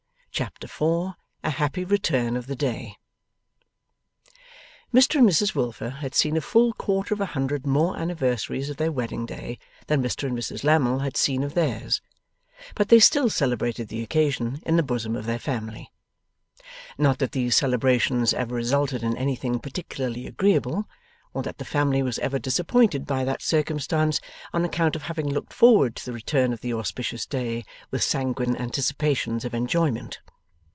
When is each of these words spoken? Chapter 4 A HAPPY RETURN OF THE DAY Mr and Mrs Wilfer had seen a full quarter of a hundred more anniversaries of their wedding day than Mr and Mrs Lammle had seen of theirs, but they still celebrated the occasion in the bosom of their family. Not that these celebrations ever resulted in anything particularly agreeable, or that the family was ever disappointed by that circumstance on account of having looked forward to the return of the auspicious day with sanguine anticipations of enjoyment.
Chapter 0.33 0.67
4 0.67 1.15
A 1.43 1.49
HAPPY 1.51 1.83
RETURN 1.85 2.35
OF 2.37 2.47
THE 2.47 2.55
DAY 2.55 2.95
Mr 4.91 5.19
and 5.19 5.27
Mrs 5.29 5.53
Wilfer 5.53 5.89
had 5.89 6.15
seen 6.15 6.35
a 6.37 6.41
full 6.41 6.71
quarter 6.73 7.13
of 7.13 7.19
a 7.21 7.25
hundred 7.37 7.67
more 7.67 7.95
anniversaries 7.99 8.69
of 8.69 8.77
their 8.77 8.91
wedding 8.93 9.25
day 9.27 9.59
than 9.87 10.01
Mr 10.01 10.27
and 10.27 10.35
Mrs 10.35 10.63
Lammle 10.63 10.99
had 11.03 11.15
seen 11.17 11.43
of 11.43 11.53
theirs, 11.53 12.01
but 12.75 12.87
they 12.89 12.97
still 12.99 13.29
celebrated 13.29 13.89
the 13.89 14.01
occasion 14.01 14.63
in 14.65 14.77
the 14.77 14.83
bosom 14.83 15.15
of 15.17 15.25
their 15.25 15.37
family. 15.37 15.91
Not 16.97 17.19
that 17.19 17.33
these 17.33 17.55
celebrations 17.57 18.33
ever 18.33 18.55
resulted 18.55 19.03
in 19.03 19.15
anything 19.17 19.59
particularly 19.59 20.25
agreeable, 20.25 20.85
or 21.33 21.43
that 21.43 21.59
the 21.59 21.65
family 21.65 22.03
was 22.03 22.19
ever 22.19 22.37
disappointed 22.39 23.05
by 23.05 23.23
that 23.23 23.41
circumstance 23.41 24.19
on 24.51 24.65
account 24.65 24.97
of 24.97 25.03
having 25.03 25.29
looked 25.29 25.53
forward 25.53 25.95
to 25.95 26.03
the 26.05 26.11
return 26.11 26.51
of 26.51 26.59
the 26.59 26.73
auspicious 26.73 27.25
day 27.27 27.63
with 27.89 28.03
sanguine 28.03 28.57
anticipations 28.57 29.45
of 29.45 29.53
enjoyment. 29.53 30.19